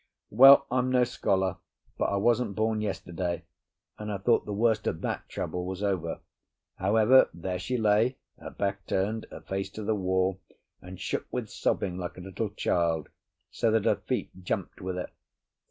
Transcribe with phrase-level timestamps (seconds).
[0.31, 1.57] Well, I'm no scholar,
[1.99, 3.43] but I wasn't born yesterday,
[3.99, 6.21] and I thought the worst of that trouble was over.
[6.77, 12.17] However, there she lay—her back turned, her face to the wall—and shook with sobbing like
[12.17, 13.09] a little child,
[13.51, 15.11] so that her feet jumped with it.